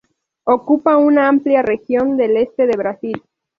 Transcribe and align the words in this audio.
Ocupa 0.45 0.97
una 0.97 1.27
amplia 1.27 1.61
región 1.61 2.17
del 2.17 2.35
este 2.37 2.65
de 2.65 2.75
Brasil. 2.75 3.21